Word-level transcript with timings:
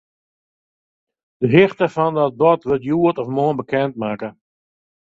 De 1.41 1.47
hichte 1.55 1.87
fan 1.95 2.13
dat 2.19 2.37
bod 2.41 2.61
wurdt 2.67 2.85
hjoed 2.87 3.17
of 3.21 3.27
moarn 3.35 3.59
bekendmakke. 3.61 4.29